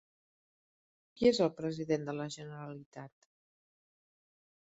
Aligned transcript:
Qui 1.19 1.27
és 1.31 1.41
el 1.47 1.51
president 1.59 2.09
de 2.09 2.15
la 2.21 2.27
Generalitat? 2.37 3.29